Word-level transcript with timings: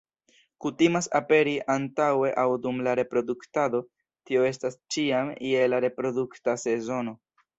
Kutimas 0.63 1.07
aperi 1.19 1.51
antaŭe 1.73 2.31
aŭ 2.43 2.45
dum 2.63 2.79
la 2.87 2.95
reproduktado, 3.01 3.83
tio 4.31 4.47
estas 4.53 4.79
ĉiam 4.95 5.31
je 5.51 5.71
la 5.75 5.85
reprodukta 5.89 6.59
sezono. 6.67 7.17